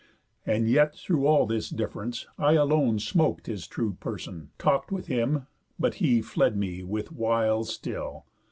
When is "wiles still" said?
7.11-8.25